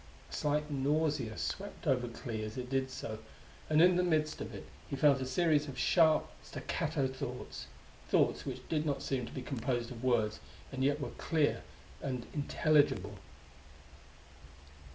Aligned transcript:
A 0.31 0.33
slight 0.33 0.71
nausea 0.71 1.37
swept 1.37 1.85
over 1.85 2.07
Clee 2.07 2.43
as 2.43 2.57
it 2.57 2.71
did 2.71 2.89
so, 2.89 3.19
and 3.69 3.83
in 3.83 3.97
the 3.97 4.03
midst 4.03 4.41
of 4.41 4.51
it 4.51 4.65
he 4.89 4.95
felt 4.95 5.21
a 5.21 5.27
series 5.27 5.67
of 5.67 5.77
sharp, 5.77 6.27
staccato 6.41 7.05
thoughts 7.07 7.67
thoughts 8.09 8.43
which 8.43 8.67
did 8.67 8.83
not 8.83 9.03
seem 9.03 9.27
to 9.27 9.31
be 9.31 9.43
composed 9.43 9.91
of 9.91 10.03
words, 10.03 10.39
and 10.71 10.83
yet 10.83 10.99
were 10.99 11.11
clear 11.19 11.61
and 12.01 12.25
intelligible. 12.33 13.19